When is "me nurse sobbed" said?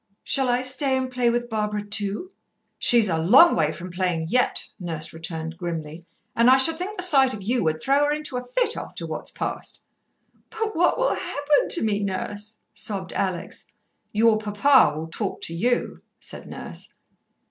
11.83-13.13